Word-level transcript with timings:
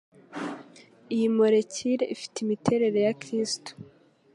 Iyi 1.15 1.27
molekile 1.37 2.03
ifite 2.15 2.35
imiterere 2.39 2.99
ya 3.05 3.13
kristu. 3.21 3.71